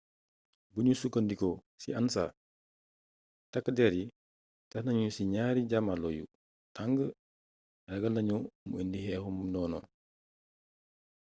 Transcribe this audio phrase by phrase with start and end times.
[0.73, 1.49] bugnu sukka ndiko
[1.81, 2.23] ci ansa
[3.51, 4.05] takkdér yi
[4.69, 6.23] tax nagnu ci gnaari jamarlo yu
[6.75, 6.97] tang
[7.89, 8.37] ragalnagnu
[8.67, 9.79] mu indi xééxu ndono